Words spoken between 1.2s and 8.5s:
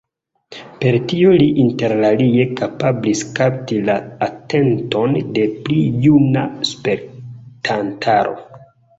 li interalie kapablis kapti la atenton de pli juna spektantaro.